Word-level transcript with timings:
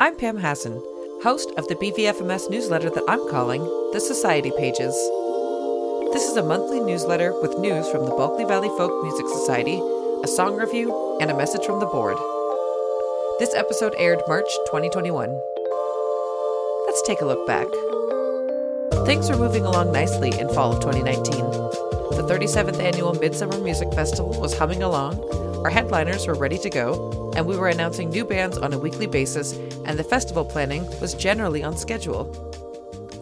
I'm 0.00 0.16
Pam 0.16 0.38
Haasen, 0.38 0.82
host 1.22 1.52
of 1.56 1.68
the 1.68 1.76
BVFMS 1.76 2.50
newsletter 2.50 2.90
that 2.90 3.04
I'm 3.08 3.30
calling 3.30 3.62
The 3.92 4.00
Society 4.00 4.50
Pages. 4.58 4.92
This 6.12 6.28
is 6.28 6.36
a 6.36 6.42
monthly 6.42 6.80
newsletter 6.80 7.32
with 7.40 7.58
news 7.58 7.88
from 7.90 8.04
the 8.04 8.10
Bulkley 8.10 8.44
Valley 8.44 8.68
Folk 8.70 9.04
Music 9.04 9.28
Society, 9.28 9.80
a 10.24 10.26
song 10.26 10.56
review, 10.56 11.18
and 11.20 11.30
a 11.30 11.36
message 11.36 11.64
from 11.64 11.78
the 11.78 11.86
board. 11.86 12.16
This 13.38 13.54
episode 13.54 13.94
aired 13.96 14.20
March 14.26 14.50
2021. 14.66 15.30
Let's 16.86 17.02
take 17.02 17.20
a 17.20 17.26
look 17.26 17.46
back. 17.46 17.68
Things 19.06 19.30
were 19.30 19.38
moving 19.38 19.64
along 19.64 19.92
nicely 19.92 20.36
in 20.38 20.48
fall 20.48 20.72
of 20.72 20.80
2019. 20.80 21.83
The 22.10 22.22
37th 22.28 22.80
annual 22.80 23.14
Midsummer 23.14 23.58
Music 23.58 23.92
Festival 23.92 24.38
was 24.40 24.56
humming 24.56 24.82
along, 24.82 25.18
our 25.64 25.70
headliners 25.70 26.26
were 26.26 26.34
ready 26.34 26.58
to 26.58 26.68
go, 26.68 27.32
and 27.34 27.46
we 27.46 27.56
were 27.56 27.68
announcing 27.68 28.10
new 28.10 28.24
bands 28.24 28.58
on 28.58 28.74
a 28.74 28.78
weekly 28.78 29.06
basis, 29.06 29.54
and 29.86 29.98
the 29.98 30.04
festival 30.04 30.44
planning 30.44 30.84
was 31.00 31.14
generally 31.14 31.64
on 31.64 31.76
schedule. 31.76 32.28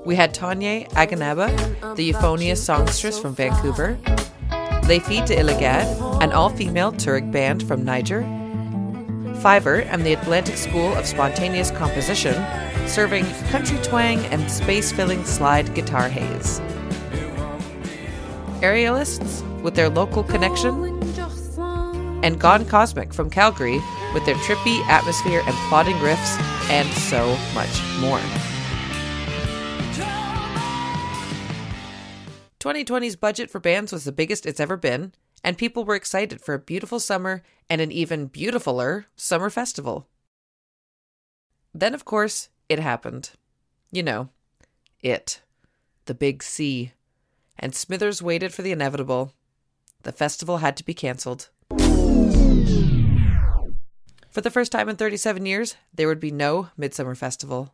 We 0.05 0.17
had 0.17 0.35
Tonye 0.35 0.89
Aganaba, 0.91 1.95
the 1.95 2.05
euphonious 2.05 2.63
songstress 2.63 3.19
from 3.19 3.35
Vancouver, 3.37 3.97
Filles 4.85 5.29
de 5.29 5.37
Illighadad, 5.37 6.21
an 6.21 6.33
all 6.33 6.51
female 6.51 6.93
Tuareg 6.93 7.31
band 7.31 7.63
from 7.67 7.85
Niger, 7.85 8.23
Fiver 9.41 9.83
and 9.83 10.05
the 10.05 10.13
Atlantic 10.13 10.57
School 10.57 10.93
of 10.95 11.07
Spontaneous 11.07 11.71
Composition, 11.71 12.35
serving 12.89 13.25
country 13.51 13.79
twang 13.79 14.19
and 14.27 14.51
space 14.51 14.91
filling 14.91 15.25
slide 15.25 15.73
guitar 15.75 16.09
haze. 16.09 16.61
Aerialists 18.63 19.43
with 19.63 19.75
their 19.75 19.89
local 19.89 20.23
connection, 20.23 21.03
and 22.25 22.41
Gone 22.41 22.65
Cosmic 22.65 23.13
from 23.13 23.29
Calgary 23.29 23.81
with 24.15 24.25
their 24.25 24.37
trippy 24.37 24.79
atmosphere 24.87 25.43
and 25.45 25.55
plodding 25.69 25.97
riffs, 25.97 26.41
and 26.71 26.89
so 26.89 27.37
much 27.55 27.83
more. 28.01 28.21
2020's 32.61 33.17
budget 33.17 33.51
for 33.51 33.59
bands 33.59 33.93
was 33.93 34.05
the 34.05 34.13
biggest 34.13 34.47
it's 34.47 34.61
ever 34.61 34.77
been, 34.77 35.13
and 35.43 35.59
people 35.59 35.85
were 35.85 35.97
excited 35.97 36.41
for 36.41 36.55
a 36.55 36.61
beautiful 36.61 37.01
summer 37.01 37.43
and 37.69 37.81
an 37.81 37.91
even 37.91 38.29
beautifuler 38.29 39.07
summer 39.17 39.51
festival. 39.51 40.07
Then, 41.75 41.95
of 41.95 42.05
course, 42.05 42.51
it 42.69 42.79
happened. 42.79 43.31
You 43.91 44.05
know, 44.05 44.29
it. 45.01 45.41
The 46.05 46.15
big 46.15 46.45
C. 46.45 46.93
And 47.59 47.75
Smithers 47.75 48.23
waited 48.23 48.53
for 48.53 48.63
the 48.63 48.73
inevitable. 48.73 49.33
The 50.03 50.13
festival 50.13 50.59
had 50.59 50.77
to 50.79 50.85
be 50.85 50.95
cancelled. 50.95 51.49
For 54.31 54.41
the 54.41 54.51
first 54.51 54.73
time 54.73 54.89
in 54.89 54.97
37 54.97 55.45
years, 55.45 55.77
there 55.95 56.09
would 56.09 56.21
be 56.21 56.31
no 56.31 56.69
Midsummer 56.77 57.15
Festival. 57.15 57.71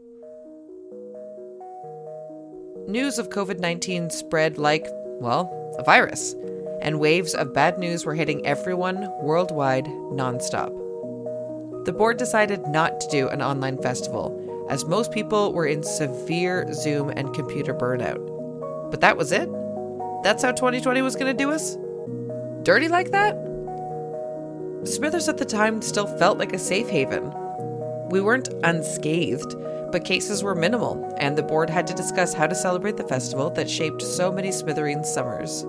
News 2.88 3.18
of 3.18 3.28
COVID 3.30 3.60
19 3.60 4.10
spread 4.10 4.58
like, 4.58 4.86
well, 5.20 5.52
a 5.78 5.84
virus 5.84 6.34
and 6.80 7.00
waves 7.00 7.34
of 7.34 7.54
bad 7.54 7.78
news 7.78 8.04
were 8.04 8.14
hitting 8.14 8.46
everyone 8.46 9.08
worldwide 9.20 9.84
nonstop. 9.84 10.74
The 11.84 11.92
board 11.92 12.16
decided 12.16 12.66
not 12.66 13.00
to 13.00 13.08
do 13.08 13.28
an 13.28 13.42
online 13.42 13.80
festival, 13.80 14.66
as 14.68 14.84
most 14.84 15.12
people 15.12 15.52
were 15.52 15.66
in 15.66 15.82
severe 15.82 16.72
Zoom 16.72 17.10
and 17.10 17.34
computer 17.34 17.74
burnout. 17.74 18.90
But 18.90 19.00
that 19.00 19.16
was 19.16 19.32
it? 19.32 19.48
That's 20.22 20.42
how 20.42 20.52
2020 20.52 21.02
was 21.02 21.14
going 21.14 21.36
to 21.36 21.44
do 21.44 21.50
us? 21.50 21.77
Dirty 22.62 22.88
like 22.88 23.12
that? 23.12 23.36
Smithers 24.84 25.28
at 25.28 25.38
the 25.38 25.44
time 25.44 25.80
still 25.83 26.06
felt 26.19 26.38
like 26.38 26.52
a 26.52 26.58
safe 26.58 26.88
haven. 26.88 27.33
We 28.11 28.20
weren't 28.20 28.48
unscathed, 28.64 29.55
but 29.92 30.05
cases 30.05 30.42
were 30.42 30.55
minimal, 30.55 31.14
and 31.19 31.36
the 31.36 31.42
board 31.42 31.70
had 31.70 31.86
to 31.86 31.94
discuss 31.94 32.34
how 32.34 32.46
to 32.46 32.55
celebrate 32.55 32.96
the 32.96 33.06
festival 33.06 33.50
that 33.50 33.70
shaped 33.70 34.02
so 34.02 34.33
many 34.33 34.48
Smithereen 34.48 35.05
summers. 35.05 35.62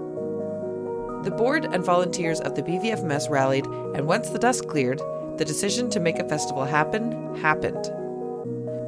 The 1.23 1.35
board 1.35 1.65
and 1.65 1.83
volunteers 1.83 2.39
of 2.39 2.55
the 2.55 2.63
BVFMS 2.63 3.29
rallied, 3.29 3.65
and 3.65 4.07
once 4.07 4.29
the 4.29 4.39
dust 4.39 4.67
cleared, 4.67 5.01
the 5.37 5.45
decision 5.45 5.89
to 5.91 5.99
make 5.99 6.17
a 6.17 6.27
festival 6.27 6.65
happen 6.65 7.35
happened. 7.35 7.91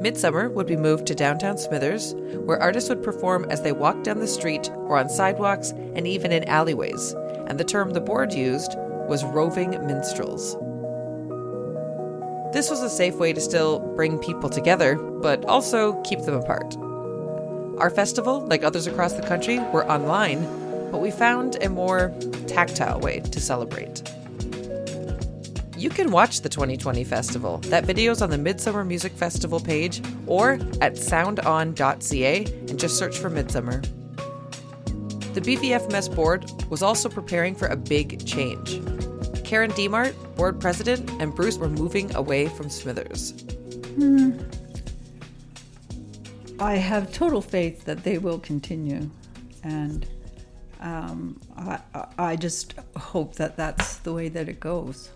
Midsummer 0.02 0.48
would 0.48 0.66
be 0.66 0.76
moved 0.76 1.06
to 1.06 1.14
downtown 1.14 1.56
Smithers, 1.56 2.14
where 2.44 2.60
artists 2.60 2.88
would 2.88 3.04
perform 3.04 3.44
as 3.44 3.62
they 3.62 3.70
walked 3.70 4.02
down 4.02 4.18
the 4.18 4.26
street 4.26 4.68
or 4.74 4.98
on 4.98 5.08
sidewalks 5.08 5.70
and 5.70 6.08
even 6.08 6.32
in 6.32 6.42
alleyways, 6.48 7.12
and 7.46 7.58
the 7.58 7.64
term 7.64 7.90
the 7.90 8.00
board 8.00 8.32
used 8.32 8.74
was 9.08 9.24
roving 9.24 9.70
minstrels. 9.86 10.56
This 12.52 12.68
was 12.68 12.82
a 12.82 12.90
safe 12.90 13.14
way 13.14 13.32
to 13.32 13.40
still 13.40 13.78
bring 13.94 14.18
people 14.18 14.50
together, 14.50 14.96
but 14.96 15.44
also 15.44 16.02
keep 16.02 16.20
them 16.22 16.34
apart. 16.34 16.76
Our 17.78 17.88
festival, 17.88 18.40
like 18.40 18.64
others 18.64 18.88
across 18.88 19.12
the 19.12 19.22
country, 19.22 19.60
were 19.72 19.88
online, 19.88 20.42
but 20.90 21.00
we 21.00 21.12
found 21.12 21.62
a 21.62 21.68
more 21.68 22.12
tactile 22.48 22.98
way 22.98 23.20
to 23.20 23.40
celebrate. 23.40 24.02
You 25.82 25.90
can 25.90 26.12
watch 26.12 26.42
the 26.42 26.48
2020 26.48 27.02
festival. 27.02 27.58
That 27.58 27.84
video's 27.84 28.22
on 28.22 28.30
the 28.30 28.38
Midsummer 28.38 28.84
Music 28.84 29.10
Festival 29.14 29.58
page 29.58 30.00
or 30.28 30.52
at 30.80 30.94
soundon.ca 30.94 32.44
and 32.44 32.78
just 32.78 32.96
search 32.96 33.18
for 33.18 33.28
Midsummer. 33.28 33.80
The 35.34 35.40
BVFMS 35.40 36.14
board 36.14 36.48
was 36.70 36.84
also 36.84 37.08
preparing 37.08 37.56
for 37.56 37.66
a 37.66 37.74
big 37.74 38.24
change. 38.24 38.80
Karen 39.42 39.72
Diemart, 39.72 40.14
board 40.36 40.60
president, 40.60 41.10
and 41.20 41.34
Bruce 41.34 41.58
were 41.58 41.68
moving 41.68 42.14
away 42.14 42.46
from 42.46 42.70
Smithers. 42.70 43.32
Hmm. 43.96 44.38
I 46.60 46.76
have 46.76 47.12
total 47.12 47.42
faith 47.42 47.86
that 47.86 48.04
they 48.04 48.18
will 48.18 48.38
continue, 48.38 49.10
and 49.64 50.06
um, 50.78 51.40
I, 51.56 51.80
I, 52.18 52.36
just 52.36 52.74
hope 52.96 53.34
that 53.34 53.56
that's 53.56 53.96
the 53.96 54.12
way 54.12 54.28
that 54.28 54.48
it 54.48 54.60
goes. 54.60 55.10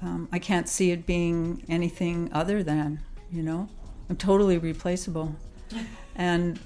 Um, 0.00 0.28
I 0.32 0.38
can't 0.38 0.68
see 0.68 0.90
it 0.90 1.06
being 1.06 1.64
anything 1.68 2.30
other 2.32 2.62
than, 2.62 3.00
you 3.32 3.42
know, 3.42 3.68
I'm 4.08 4.16
totally 4.16 4.58
replaceable, 4.58 5.34
and 6.16 6.58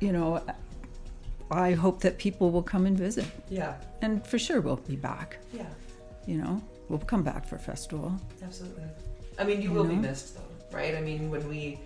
you 0.00 0.12
know, 0.12 0.42
I 1.50 1.72
hope 1.72 2.00
that 2.00 2.18
people 2.18 2.50
will 2.50 2.62
come 2.62 2.86
and 2.86 2.96
visit. 2.96 3.26
Yeah. 3.48 3.74
And 4.02 4.26
for 4.26 4.38
sure, 4.38 4.60
we'll 4.60 4.76
be 4.76 4.96
back. 4.96 5.38
Yeah. 5.52 5.66
You 6.26 6.38
know, 6.38 6.62
we'll 6.88 7.00
come 7.00 7.22
back 7.22 7.46
for 7.46 7.58
festival. 7.58 8.14
Absolutely. 8.42 8.84
I 9.38 9.44
mean, 9.44 9.60
you, 9.60 9.68
you 9.68 9.74
will 9.74 9.84
know? 9.84 9.90
be 9.90 9.96
missed, 9.96 10.36
though, 10.36 10.76
right? 10.76 10.94
I 10.94 11.00
mean, 11.00 11.30
when 11.30 11.46
we, 11.48 11.80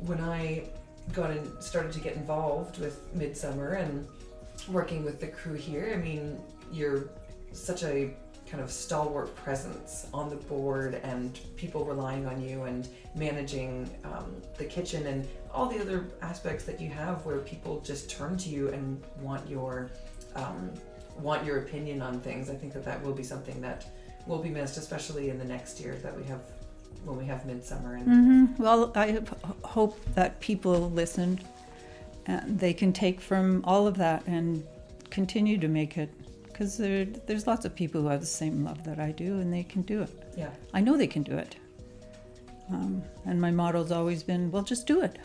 when 0.00 0.20
I 0.20 0.68
got 1.12 1.30
and 1.30 1.62
started 1.62 1.92
to 1.92 2.00
get 2.00 2.14
involved 2.14 2.78
with 2.78 3.14
Midsummer 3.14 3.72
and 3.72 4.06
working 4.68 5.04
with 5.04 5.20
the 5.20 5.26
crew 5.28 5.54
here, 5.54 5.92
I 5.94 5.96
mean, 5.96 6.38
you're 6.72 7.10
such 7.52 7.82
a 7.82 8.14
kind 8.50 8.62
of 8.62 8.70
stalwart 8.70 9.34
presence 9.36 10.06
on 10.14 10.30
the 10.30 10.36
board 10.36 11.00
and 11.02 11.38
people 11.56 11.84
relying 11.84 12.26
on 12.26 12.40
you 12.42 12.62
and 12.62 12.88
managing 13.14 13.90
um, 14.04 14.40
the 14.56 14.64
kitchen 14.64 15.06
and 15.06 15.28
all 15.52 15.66
the 15.66 15.80
other 15.80 16.06
aspects 16.22 16.64
that 16.64 16.80
you 16.80 16.88
have 16.88 17.24
where 17.26 17.38
people 17.38 17.80
just 17.80 18.10
turn 18.10 18.36
to 18.38 18.48
you 18.48 18.68
and 18.68 19.02
want 19.20 19.48
your 19.48 19.90
um, 20.34 20.70
want 21.18 21.44
your 21.44 21.58
opinion 21.58 22.00
on 22.00 22.20
things. 22.20 22.48
I 22.48 22.54
think 22.54 22.72
that 22.72 22.84
that 22.84 23.02
will 23.02 23.12
be 23.12 23.24
something 23.24 23.60
that 23.60 23.86
will 24.26 24.38
be 24.38 24.50
missed, 24.50 24.76
especially 24.76 25.30
in 25.30 25.38
the 25.38 25.44
next 25.44 25.80
year 25.80 25.96
that 26.02 26.16
we 26.16 26.24
have 26.24 26.40
when 27.04 27.16
we 27.16 27.24
have 27.24 27.44
midsummer. 27.44 27.94
And 27.94 28.06
mm-hmm. 28.06 28.62
well, 28.62 28.92
I 28.94 29.20
hope 29.64 29.98
that 30.14 30.40
people 30.40 30.90
listened 30.90 31.44
and 32.26 32.58
they 32.58 32.72
can 32.72 32.92
take 32.92 33.20
from 33.20 33.62
all 33.64 33.86
of 33.86 33.96
that 33.96 34.22
and 34.26 34.64
continue 35.10 35.58
to 35.58 35.68
make 35.68 35.96
it 35.96 36.10
because 36.58 36.76
there, 36.76 37.04
there's 37.04 37.46
lots 37.46 37.64
of 37.64 37.72
people 37.72 38.02
who 38.02 38.08
have 38.08 38.18
the 38.18 38.26
same 38.26 38.64
love 38.64 38.82
that 38.82 38.98
I 38.98 39.12
do 39.12 39.38
and 39.38 39.52
they 39.52 39.62
can 39.62 39.82
do 39.82 40.02
it. 40.02 40.10
Yeah, 40.36 40.50
I 40.74 40.80
know 40.80 40.96
they 40.96 41.06
can 41.06 41.22
do 41.22 41.36
it. 41.36 41.54
Um, 42.68 43.00
and 43.26 43.40
my 43.40 43.52
motto's 43.52 43.92
always 43.92 44.24
been, 44.24 44.50
well, 44.50 44.64
just 44.64 44.84
do 44.84 45.00
it. 45.02 45.20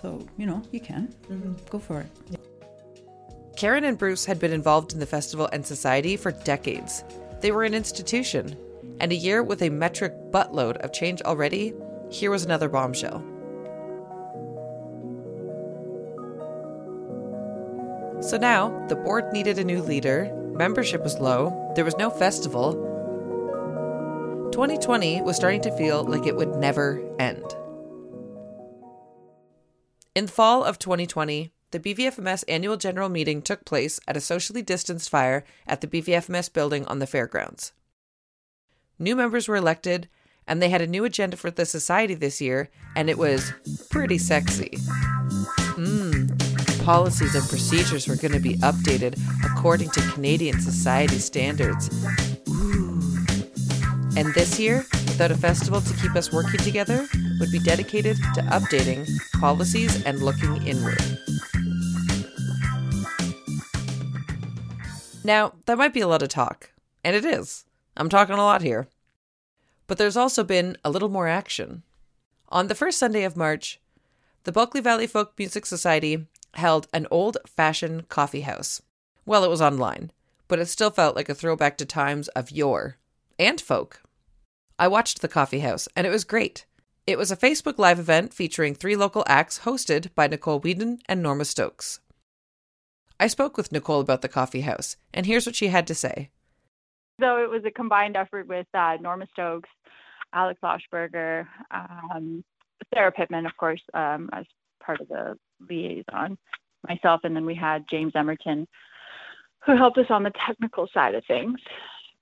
So 0.00 0.24
you 0.38 0.46
know, 0.46 0.62
you 0.70 0.78
can 0.78 1.12
mm-hmm. 1.28 1.54
go 1.68 1.80
for 1.80 2.00
it. 2.00 2.38
Karen 3.56 3.82
and 3.82 3.98
Bruce 3.98 4.24
had 4.24 4.38
been 4.38 4.52
involved 4.52 4.92
in 4.92 5.00
the 5.00 5.06
festival 5.06 5.48
and 5.52 5.66
society 5.66 6.16
for 6.16 6.30
decades. 6.30 7.02
They 7.40 7.50
were 7.50 7.64
an 7.64 7.74
institution, 7.74 8.56
and 9.00 9.10
a 9.10 9.16
year 9.16 9.42
with 9.42 9.62
a 9.62 9.68
metric 9.68 10.14
buttload 10.30 10.76
of 10.76 10.92
change 10.92 11.22
already, 11.22 11.74
here 12.08 12.30
was 12.30 12.44
another 12.44 12.68
bombshell. 12.68 13.24
So 18.22 18.36
now, 18.36 18.86
the 18.86 18.94
board 18.94 19.32
needed 19.32 19.58
a 19.58 19.64
new 19.64 19.82
leader, 19.82 20.32
membership 20.54 21.02
was 21.02 21.18
low, 21.18 21.72
there 21.74 21.84
was 21.84 21.96
no 21.96 22.08
festival. 22.08 22.74
2020 24.52 25.22
was 25.22 25.34
starting 25.34 25.60
to 25.62 25.76
feel 25.76 26.04
like 26.04 26.26
it 26.26 26.36
would 26.36 26.54
never 26.54 27.02
end. 27.18 27.44
In 30.14 30.26
the 30.26 30.32
fall 30.32 30.62
of 30.62 30.78
2020, 30.78 31.50
the 31.72 31.80
BVFMS 31.80 32.44
annual 32.46 32.76
general 32.76 33.08
meeting 33.08 33.42
took 33.42 33.64
place 33.64 33.98
at 34.06 34.16
a 34.16 34.20
socially 34.20 34.62
distanced 34.62 35.10
fire 35.10 35.42
at 35.66 35.80
the 35.80 35.86
BVFMS 35.88 36.52
building 36.52 36.84
on 36.86 37.00
the 37.00 37.06
fairgrounds. 37.06 37.72
New 38.98 39.16
members 39.16 39.48
were 39.48 39.56
elected, 39.56 40.08
and 40.46 40.62
they 40.62 40.68
had 40.68 40.82
a 40.82 40.86
new 40.86 41.04
agenda 41.04 41.36
for 41.36 41.50
the 41.50 41.64
society 41.64 42.14
this 42.14 42.40
year, 42.40 42.68
and 42.94 43.08
it 43.08 43.18
was 43.18 43.52
pretty 43.90 44.18
sexy. 44.18 44.76
Mmm, 45.76 46.11
policies 46.82 47.34
and 47.34 47.48
procedures 47.48 48.08
were 48.08 48.16
going 48.16 48.32
to 48.32 48.40
be 48.40 48.56
updated 48.58 49.18
according 49.44 49.90
to 49.90 50.00
Canadian 50.12 50.60
society 50.60 51.18
standards. 51.18 51.88
And 54.16 54.34
this 54.34 54.58
year, 54.58 54.84
without 54.92 55.30
a 55.30 55.36
festival 55.36 55.80
to 55.80 55.94
keep 55.94 56.14
us 56.16 56.32
working 56.32 56.60
together, 56.60 57.06
would 57.40 57.50
be 57.50 57.58
dedicated 57.60 58.16
to 58.34 58.42
updating 58.42 59.08
policies 59.40 60.04
and 60.04 60.20
looking 60.20 60.66
inward. 60.66 61.00
Now, 65.24 65.54
that 65.66 65.78
might 65.78 65.94
be 65.94 66.00
a 66.00 66.08
lot 66.08 66.22
of 66.22 66.28
talk, 66.28 66.72
and 67.04 67.14
it 67.14 67.24
is. 67.24 67.64
I'm 67.96 68.08
talking 68.08 68.34
a 68.34 68.38
lot 68.38 68.62
here. 68.62 68.88
But 69.86 69.98
there's 69.98 70.16
also 70.16 70.42
been 70.42 70.76
a 70.84 70.90
little 70.90 71.08
more 71.08 71.28
action. 71.28 71.84
On 72.48 72.66
the 72.66 72.74
first 72.74 72.98
Sunday 72.98 73.22
of 73.24 73.36
March, 73.36 73.80
the 74.44 74.52
Bulkley 74.52 74.80
Valley 74.80 75.06
Folk 75.06 75.34
Music 75.38 75.64
Society 75.64 76.26
held 76.54 76.88
an 76.92 77.06
old 77.10 77.38
fashioned 77.46 78.08
coffee 78.08 78.42
house. 78.42 78.82
Well, 79.24 79.44
it 79.44 79.50
was 79.50 79.62
online, 79.62 80.10
but 80.48 80.58
it 80.58 80.66
still 80.66 80.90
felt 80.90 81.16
like 81.16 81.28
a 81.28 81.34
throwback 81.34 81.78
to 81.78 81.86
times 81.86 82.28
of 82.28 82.50
yore 82.50 82.96
and 83.38 83.60
folk. 83.60 84.02
I 84.78 84.88
watched 84.88 85.20
the 85.20 85.28
coffee 85.28 85.60
house, 85.60 85.88
and 85.94 86.06
it 86.06 86.10
was 86.10 86.24
great. 86.24 86.66
It 87.06 87.18
was 87.18 87.30
a 87.30 87.36
Facebook 87.36 87.78
Live 87.78 87.98
event 87.98 88.32
featuring 88.32 88.74
three 88.74 88.96
local 88.96 89.24
acts 89.26 89.60
hosted 89.60 90.14
by 90.14 90.26
Nicole 90.26 90.60
Widen 90.60 91.00
and 91.06 91.22
Norma 91.22 91.44
Stokes. 91.44 92.00
I 93.18 93.26
spoke 93.26 93.56
with 93.56 93.72
Nicole 93.72 94.00
about 94.00 94.22
the 94.22 94.28
coffee 94.28 94.62
house, 94.62 94.96
and 95.12 95.26
here's 95.26 95.46
what 95.46 95.56
she 95.56 95.68
had 95.68 95.86
to 95.86 95.94
say. 95.94 96.30
So 97.20 97.36
it 97.36 97.50
was 97.50 97.64
a 97.64 97.70
combined 97.70 98.16
effort 98.16 98.48
with 98.48 98.66
uh, 98.74 98.96
Norma 99.00 99.26
Stokes, 99.32 99.68
Alex 100.32 100.60
Loshberger, 100.62 101.46
um, 101.70 102.42
Sarah 102.92 103.12
Pittman, 103.12 103.46
of 103.46 103.56
course, 103.56 103.82
um, 103.94 104.28
as 104.32 104.44
part 104.84 105.00
of 105.00 105.08
the 105.08 105.38
liaison, 105.68 106.38
myself, 106.88 107.20
and 107.24 107.34
then 107.34 107.46
we 107.46 107.54
had 107.54 107.84
James 107.90 108.12
Emerton, 108.14 108.66
who 109.64 109.76
helped 109.76 109.98
us 109.98 110.06
on 110.10 110.22
the 110.22 110.32
technical 110.46 110.88
side 110.92 111.14
of 111.14 111.24
things 111.26 111.58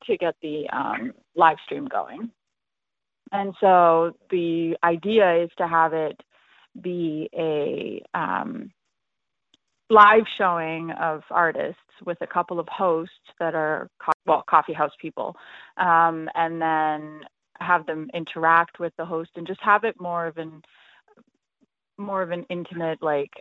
to 0.05 0.17
get 0.17 0.35
the 0.43 0.69
um, 0.71 1.13
live 1.35 1.57
stream 1.65 1.87
going. 1.87 2.31
And 3.33 3.55
so 3.61 4.13
the 4.31 4.77
idea 4.83 5.45
is 5.45 5.51
to 5.59 5.67
have 5.67 5.93
it 5.93 6.21
be 6.81 7.29
a 7.35 8.03
um, 8.15 8.71
live 9.89 10.25
showing 10.39 10.91
of 10.93 11.23
artists 11.31 11.81
with 12.05 12.19
a 12.21 12.27
couple 12.27 12.59
of 12.59 12.69
hosts 12.69 13.15
that 13.39 13.55
are 13.55 13.89
co- 14.05 14.13
well 14.27 14.45
coffee 14.49 14.73
house 14.73 14.93
people 15.01 15.37
um, 15.77 16.29
and 16.35 16.63
then 16.63 17.21
have 17.61 17.85
them 17.87 18.09
interact 18.15 18.79
with 18.79 18.93
the 18.97 19.05
host 19.05 19.31
and 19.37 19.47
just 19.47 19.61
have 19.63 19.85
it 19.85 20.01
more 20.01 20.27
of 20.27 20.39
an 20.39 20.63
more 22.01 22.23
of 22.23 22.31
an 22.31 22.47
intimate 22.49 23.03
like 23.03 23.33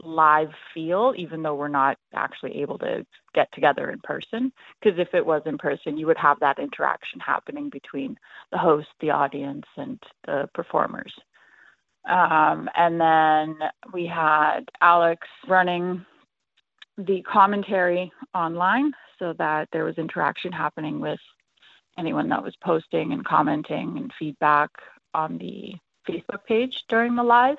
live 0.00 0.50
feel 0.74 1.14
even 1.16 1.42
though 1.42 1.54
we're 1.54 1.68
not 1.68 1.96
actually 2.12 2.60
able 2.60 2.78
to 2.78 3.06
get 3.34 3.48
together 3.52 3.90
in 3.90 3.98
person. 4.00 4.52
Because 4.80 4.98
if 4.98 5.14
it 5.14 5.24
was 5.24 5.42
in 5.46 5.58
person 5.58 5.96
you 5.96 6.06
would 6.06 6.18
have 6.18 6.40
that 6.40 6.58
interaction 6.58 7.20
happening 7.20 7.68
between 7.70 8.16
the 8.50 8.58
host 8.58 8.88
the 9.00 9.10
audience 9.10 9.66
and 9.76 10.02
the 10.26 10.48
performers. 10.54 11.12
Um, 12.08 12.68
and 12.76 13.00
then 13.00 13.58
we 13.92 14.06
had 14.06 14.68
Alex 14.80 15.26
running 15.48 16.04
the 16.98 17.22
commentary 17.22 18.12
online 18.34 18.92
so 19.18 19.32
that 19.38 19.68
there 19.72 19.84
was 19.84 19.96
interaction 19.96 20.52
happening 20.52 21.00
with 21.00 21.20
anyone 21.98 22.28
that 22.28 22.42
was 22.42 22.54
posting 22.62 23.12
and 23.12 23.24
commenting 23.24 23.94
and 23.96 24.12
feedback 24.18 24.70
on 25.14 25.38
the 25.38 25.74
Facebook 26.08 26.44
page 26.46 26.84
during 26.88 27.16
the 27.16 27.22
live. 27.22 27.58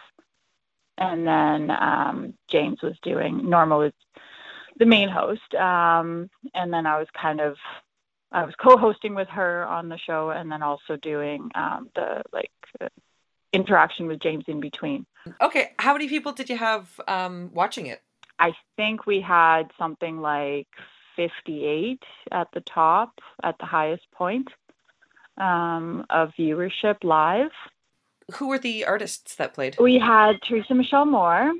And 0.98 1.28
then 1.28 1.72
um, 1.72 2.34
James 2.48 2.82
was 2.82 2.96
doing, 3.04 3.50
Norma 3.50 3.78
was 3.78 3.94
the 4.78 4.86
main 4.86 5.10
host. 5.10 5.54
Um, 5.56 6.30
and 6.54 6.74
then 6.74 6.86
I 6.86 6.98
was 6.98 7.08
kind 7.20 7.42
of, 7.42 7.58
I 8.32 8.44
was 8.44 8.56
co 8.56 8.78
hosting 8.78 9.16
with 9.16 9.28
her 9.30 9.66
on 9.66 9.90
the 9.90 9.98
show 9.98 10.30
and 10.30 10.52
then 10.52 10.64
also 10.64 10.96
doing 10.96 11.52
um, 11.56 11.90
the 11.96 12.22
like 12.32 12.52
interaction 13.56 14.08
with 14.08 14.20
James 14.20 14.44
in 14.48 14.60
between. 14.60 15.06
Okay, 15.42 15.72
how 15.80 15.94
many 15.94 16.08
people 16.08 16.34
did 16.34 16.50
you 16.50 16.58
have 16.58 16.88
um, 17.08 17.50
watching 17.54 17.88
it? 17.88 18.02
I 18.38 18.54
think 18.76 19.06
we 19.06 19.22
had 19.22 19.72
something 19.78 20.20
like 20.20 20.68
58 21.16 22.04
at 22.32 22.50
the 22.54 22.60
top, 22.62 23.20
at 23.42 23.58
the 23.58 23.66
highest 23.66 24.04
point 24.12 24.50
um, 25.38 26.06
of 26.10 26.32
viewership 26.38 26.98
live. 27.04 27.52
Who 28.34 28.48
were 28.48 28.60
the 28.60 28.86
artists 28.86 29.36
that 29.36 29.54
played? 29.54 29.78
We 29.80 30.00
had 30.00 30.42
Teresa 30.42 30.74
Michelle 30.74 31.06
Moore, 31.06 31.54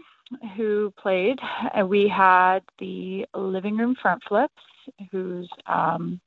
who 0.56 0.94
played. 1.00 1.40
And 1.74 1.90
we 1.90 2.08
had 2.08 2.60
the 2.80 3.26
Living 3.36 3.78
Room 3.78 3.96
Front 4.02 4.24
Flips, 4.28 4.54
who's 5.12 5.50
um, 5.68 6.20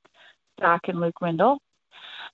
Zach 0.61 0.83
and 0.89 1.01
Luke 1.01 1.21
Windle. 1.21 1.59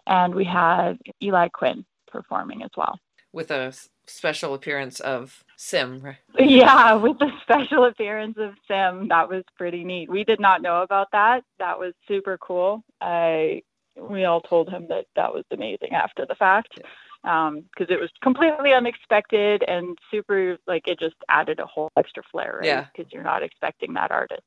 And 0.07 0.35
we 0.35 0.45
had 0.45 0.99
Eli 1.23 1.49
Quinn 1.49 1.85
performing 2.11 2.63
as 2.63 2.71
well 2.77 2.99
with 3.35 3.51
a 3.51 3.75
special 4.07 4.55
appearance 4.55 5.01
of 5.01 5.45
Sim, 5.57 6.01
right? 6.01 6.17
Yeah, 6.39 6.95
with 6.95 7.19
the 7.19 7.31
special 7.43 7.85
appearance 7.85 8.37
of 8.39 8.55
Sim. 8.69 9.09
That 9.09 9.29
was 9.29 9.43
pretty 9.59 9.85
neat. 9.85 10.09
We 10.09 10.25
did 10.25 10.41
not 10.41 10.63
know 10.63 10.83
about 10.83 11.09
that. 11.13 11.43
That 11.59 11.79
was 11.79 11.93
super 12.07 12.39
cool. 12.39 12.83
I 13.01 13.63
we 14.01 14.25
all 14.25 14.41
told 14.41 14.71
him 14.71 14.87
that 14.89 15.07
that 15.17 15.33
was 15.33 15.45
amazing 15.51 15.93
after 15.93 16.27
the 16.27 16.35
fact 16.35 16.81
because 17.25 17.89
um, 17.89 17.95
it 17.95 17.99
was 17.99 18.11
completely 18.23 18.73
unexpected 18.75 19.65
and 19.67 19.97
super 20.11 20.59
like 20.67 20.87
it 20.87 21.01
just 21.01 21.17
added 21.31 21.59
a 21.59 21.67
whole 21.67 21.91
extra 21.97 22.23
flair, 22.31 22.57
right? 22.59 22.67
Yeah. 22.67 22.87
Because 22.95 23.11
you're 23.13 23.23
not 23.23 23.43
expecting 23.43 23.95
that 23.95 24.11
artist, 24.11 24.43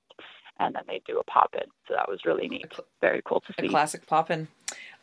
and 0.59 0.75
then 0.75 0.83
they 0.87 1.01
do 1.07 1.19
a 1.19 1.23
pop 1.23 1.49
in, 1.55 1.67
so 1.87 1.95
that 1.95 2.07
was 2.07 2.19
really 2.23 2.47
neat. 2.47 2.71
Very 3.01 3.21
cool 3.25 3.41
to 3.41 3.53
see. 3.59 3.65
A 3.65 3.69
classic 3.69 4.05
pop 4.05 4.29
in. 4.29 4.47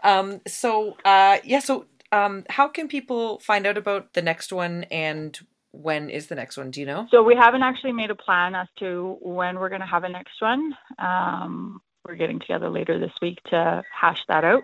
Um, 0.05 0.41
so 0.47 0.97
uh, 1.05 1.39
yeah, 1.43 1.59
so 1.59 1.87
um, 2.13 2.45
how 2.49 2.69
can 2.69 2.87
people 2.87 3.41
find 3.41 3.67
out 3.67 3.77
about 3.77 4.13
the 4.13 4.23
next 4.23 4.53
one 4.53 4.85
and 4.85 5.37
when 5.73 6.11
is 6.11 6.29
the 6.29 6.37
next 6.37 6.57
one? 6.57 6.71
Do 6.71 6.79
you 6.79 6.87
know? 6.87 7.09
So 7.11 7.25
we 7.25 7.35
haven't 7.35 7.63
actually 7.63 7.93
made 7.93 8.11
a 8.11 8.15
plan 8.15 8.55
as 8.55 8.69
to 8.79 9.19
when 9.21 9.59
we're 9.59 9.69
going 9.69 9.81
to 9.81 9.87
have 9.87 10.05
a 10.05 10.09
next 10.09 10.41
one. 10.41 10.77
Um, 11.01 11.81
we're 12.07 12.15
getting 12.15 12.39
together 12.39 12.71
later 12.71 13.01
this 13.01 13.13
week 13.21 13.39
to 13.51 13.83
hash 13.91 14.23
that 14.29 14.45
out. 14.45 14.63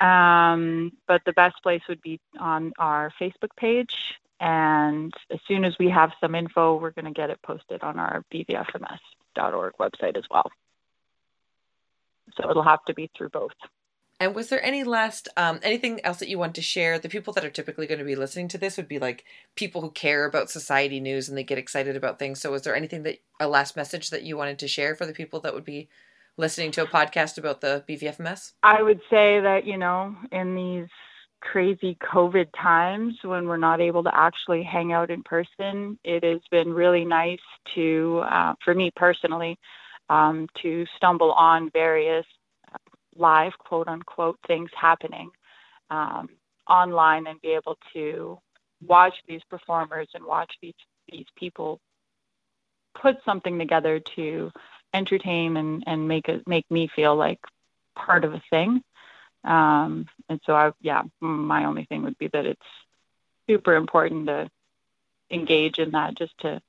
Um, 0.00 0.92
but 1.06 1.22
the 1.26 1.32
best 1.32 1.56
place 1.62 1.82
would 1.88 2.00
be 2.02 2.20
on 2.38 2.72
our 2.78 3.12
Facebook 3.20 3.54
page. 3.56 3.94
And 4.40 5.12
as 5.30 5.40
soon 5.48 5.64
as 5.64 5.74
we 5.78 5.90
have 5.90 6.12
some 6.20 6.34
info, 6.34 6.76
we're 6.76 6.92
going 6.92 7.06
to 7.06 7.10
get 7.10 7.30
it 7.30 7.40
posted 7.42 7.82
on 7.82 7.98
our 7.98 8.24
bvfms.org 8.32 9.72
website 9.80 10.16
as 10.16 10.24
well. 10.30 10.50
So 12.36 12.48
it'll 12.50 12.62
have 12.62 12.84
to 12.84 12.94
be 12.94 13.10
through 13.16 13.30
both. 13.30 13.52
And 14.20 14.34
was 14.34 14.48
there 14.48 14.64
any 14.64 14.82
last 14.82 15.28
um, 15.36 15.60
anything 15.62 16.00
else 16.04 16.18
that 16.18 16.28
you 16.28 16.38
want 16.38 16.56
to 16.56 16.62
share? 16.62 16.98
The 16.98 17.08
people 17.08 17.32
that 17.34 17.44
are 17.44 17.50
typically 17.50 17.86
going 17.86 18.00
to 18.00 18.04
be 18.04 18.16
listening 18.16 18.48
to 18.48 18.58
this 18.58 18.76
would 18.76 18.88
be 18.88 18.98
like 18.98 19.24
people 19.54 19.80
who 19.80 19.90
care 19.92 20.24
about 20.24 20.50
society 20.50 20.98
news 20.98 21.28
and 21.28 21.38
they 21.38 21.44
get 21.44 21.58
excited 21.58 21.94
about 21.94 22.18
things. 22.18 22.40
So, 22.40 22.50
was 22.50 22.62
there 22.62 22.74
anything 22.74 23.04
that 23.04 23.18
a 23.38 23.46
last 23.46 23.76
message 23.76 24.10
that 24.10 24.24
you 24.24 24.36
wanted 24.36 24.58
to 24.58 24.68
share 24.68 24.96
for 24.96 25.06
the 25.06 25.12
people 25.12 25.38
that 25.40 25.54
would 25.54 25.64
be 25.64 25.88
listening 26.38 26.70
to 26.72 26.82
a 26.82 26.86
podcast 26.86 27.36
about 27.36 27.60
the 27.60 27.84
BVFMS? 27.88 28.52
I 28.62 28.82
would 28.82 29.00
say 29.10 29.40
that 29.40 29.66
you 29.66 29.76
know 29.76 30.16
in 30.32 30.54
these 30.54 30.88
crazy 31.40 31.96
COVID 32.02 32.46
times 32.60 33.14
when 33.22 33.46
we're 33.46 33.56
not 33.56 33.80
able 33.80 34.02
to 34.04 34.10
actually 34.14 34.62
hang 34.62 34.92
out 34.92 35.10
in 35.10 35.22
person, 35.22 35.98
it 36.04 36.24
has 36.24 36.40
been 36.50 36.72
really 36.72 37.04
nice 37.04 37.38
to, 37.76 38.22
uh, 38.28 38.54
for 38.64 38.74
me 38.74 38.90
personally, 38.96 39.56
um, 40.10 40.48
to 40.62 40.84
stumble 40.96 41.32
on 41.32 41.70
various 41.72 42.24
live 43.16 43.52
quote 43.58 43.88
unquote 43.88 44.38
things 44.46 44.70
happening 44.80 45.30
um, 45.90 46.28
online 46.68 47.26
and 47.26 47.40
be 47.40 47.48
able 47.48 47.76
to 47.92 48.38
watch 48.86 49.14
these 49.26 49.40
performers 49.50 50.08
and 50.14 50.24
watch 50.24 50.52
these 50.62 50.74
these 51.10 51.26
people 51.36 51.80
put 53.00 53.16
something 53.24 53.58
together 53.58 53.98
to 53.98 54.50
entertain 54.92 55.56
and, 55.56 55.84
and 55.86 56.08
make 56.08 56.28
it 56.28 56.46
make 56.46 56.70
me 56.70 56.88
feel 56.88 57.14
like 57.16 57.40
part 57.94 58.24
of 58.24 58.34
a 58.34 58.42
thing. 58.50 58.82
Um, 59.44 60.06
and 60.28 60.40
so 60.44 60.54
I 60.54 60.72
yeah, 60.80 61.02
my 61.20 61.64
only 61.64 61.84
thing 61.84 62.02
would 62.04 62.18
be 62.18 62.28
that 62.28 62.46
it's 62.46 62.66
super 63.48 63.74
important 63.74 64.26
to 64.26 64.50
engage 65.30 65.78
in 65.78 65.92
that 65.92 66.16
just 66.16 66.36
to 66.38 66.60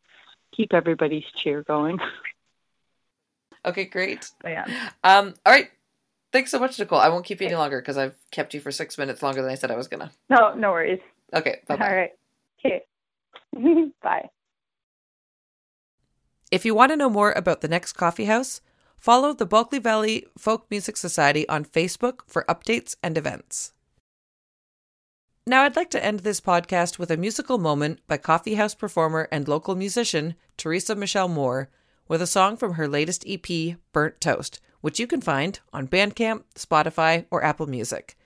keep 0.51 0.73
everybody's 0.73 1.25
cheer 1.35 1.63
going. 1.63 1.99
Okay, 3.65 3.85
great. 3.85 4.31
yeah. 4.43 4.63
Um, 5.03 5.33
all 5.45 5.51
right. 5.51 5.69
Thanks 6.31 6.51
so 6.51 6.59
much, 6.59 6.79
Nicole. 6.79 6.99
I 6.99 7.09
won't 7.09 7.25
keep 7.25 7.41
you 7.41 7.47
any 7.47 7.55
longer 7.55 7.81
because 7.81 7.97
I've 7.97 8.15
kept 8.31 8.53
you 8.53 8.61
for 8.61 8.71
six 8.71 8.97
minutes 8.97 9.21
longer 9.21 9.41
than 9.41 9.51
I 9.51 9.55
said 9.55 9.69
I 9.69 9.75
was 9.75 9.87
gonna. 9.87 10.11
No, 10.29 10.53
no 10.53 10.71
worries. 10.71 11.01
Okay. 11.33 11.59
Bye. 11.67 11.75
All 11.75 11.95
right. 11.95 12.11
Okay. 12.65 12.83
bye. 14.01 14.29
If 16.51 16.65
you 16.65 16.73
want 16.73 16.91
to 16.91 16.97
know 16.97 17.11
more 17.11 17.31
about 17.33 17.61
the 17.61 17.67
next 17.67 17.93
coffee 17.93 18.25
house, 18.25 18.61
follow 18.97 19.33
the 19.33 19.45
Bulkley 19.45 19.77
Valley 19.77 20.25
Folk 20.35 20.65
Music 20.71 20.97
Society 20.97 21.47
on 21.47 21.63
Facebook 21.63 22.21
for 22.25 22.43
updates 22.49 22.95
and 23.03 23.19
events. 23.19 23.73
Now, 25.45 25.63
I'd 25.63 25.75
like 25.75 25.91
to 25.91 26.03
end 26.03 26.21
this 26.21 26.41
podcast 26.41 26.97
with 26.97 27.11
a 27.11 27.17
musical 27.17 27.59
moment 27.59 27.99
by 28.07 28.17
coffeehouse 28.17 28.73
performer 28.73 29.27
and 29.31 29.47
local 29.47 29.75
musician 29.75 30.33
Teresa 30.57 30.95
Michelle 30.95 31.27
Moore 31.27 31.69
with 32.07 32.21
a 32.21 32.27
song 32.27 32.57
from 32.57 32.73
her 32.73 32.87
latest 32.87 33.23
EP, 33.27 33.77
Burnt 33.93 34.19
Toast, 34.19 34.59
which 34.81 34.99
you 34.99 35.05
can 35.05 35.21
find 35.21 35.59
on 35.71 35.87
Bandcamp, 35.87 36.43
Spotify, 36.55 37.25
or 37.29 37.43
Apple 37.43 37.67
Music. 37.67 38.17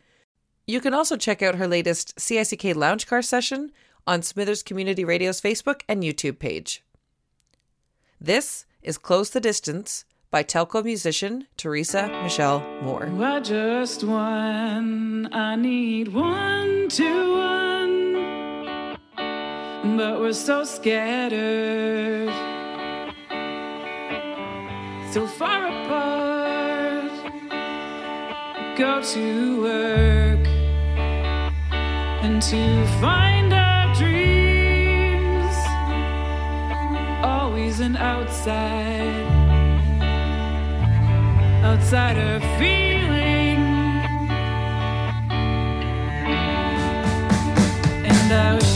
You 0.65 0.80
can 0.80 0.94
also 0.94 1.18
check 1.18 1.42
out 1.42 1.56
her 1.56 1.68
latest 1.68 2.18
CICK 2.18 2.74
Lounge 2.74 3.06
Car 3.06 3.22
session 3.22 3.74
on 4.08 4.22
Smithers 4.22 4.63
Community 4.63 5.03
Radio's 5.03 5.42
Facebook 5.42 5.82
and 5.89 6.03
YouTube 6.03 6.39
page. 6.39 6.84
This 8.25 8.65
is 8.82 8.98
Close 8.98 9.32
the 9.32 9.42
Distance 9.42 10.06
by 10.32 10.44
Telkwa 10.46 10.82
musician 10.82 11.48
Teresa 11.58 12.08
Michelle 12.24 12.62
Moore. 12.82 13.12
I 13.22 13.42
just 13.42 14.06
one, 14.06 15.27
I 15.34 15.58
need 15.58 16.08
one 16.08 16.88
to 16.88 17.34
one, 17.36 18.98
but 19.98 20.22
we're 20.22 20.32
so 20.32 20.63
scattered, 20.63 22.30
so 25.12 25.27
far 25.27 25.68
apart. 25.68 27.12
Go 28.77 29.01
to 29.01 29.62
work 29.62 30.48
and 32.24 32.42
to 32.42 32.88
find 33.01 33.52
an 37.63 37.96
outside 37.96 39.25
outside 41.63 42.17
her 42.17 42.39
feeling. 42.60 43.60
And 48.05 48.34
I 48.34 48.73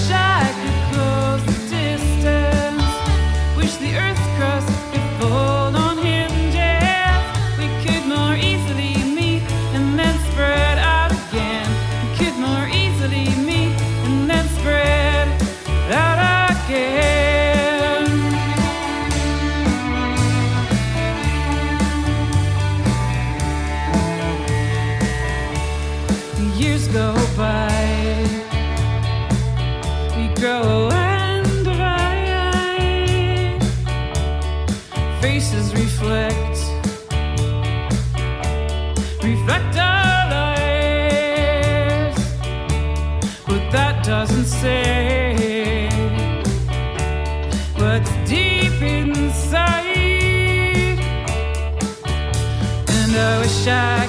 say 44.47 45.89
what's 47.75 48.11
deep 48.29 48.81
inside. 48.81 49.77
And 52.87 53.15
I 53.15 53.39
wish 53.41 53.67
I 53.67 54.06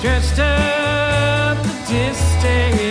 stretched 0.00 0.38
up 0.38 1.62
the 1.62 1.72
distance 1.92 2.89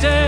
distance. 0.00 0.27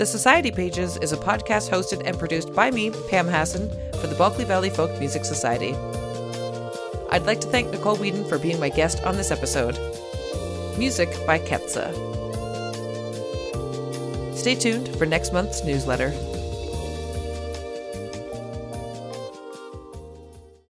The 0.00 0.06
Society 0.06 0.50
Pages 0.50 0.96
is 0.96 1.12
a 1.12 1.16
podcast 1.18 1.68
hosted 1.68 2.00
and 2.06 2.18
produced 2.18 2.54
by 2.54 2.70
me, 2.70 2.90
Pam 3.10 3.28
Haasen, 3.28 3.68
for 4.00 4.06
the 4.06 4.14
Bulkley 4.14 4.46
Valley 4.46 4.70
Folk 4.70 4.98
Music 4.98 5.26
Society. 5.26 5.74
I'd 7.10 7.26
like 7.26 7.38
to 7.42 7.46
thank 7.48 7.70
Nicole 7.70 7.96
Widen 7.96 8.26
for 8.26 8.38
being 8.38 8.58
my 8.58 8.70
guest 8.70 9.04
on 9.04 9.18
this 9.18 9.30
episode. 9.30 9.78
Music 10.78 11.10
by 11.26 11.38
Ketsa. 11.38 11.92
Stay 14.34 14.54
tuned 14.54 14.88
for 14.96 15.04
next 15.04 15.34
month's 15.34 15.62
newsletter. 15.64 16.14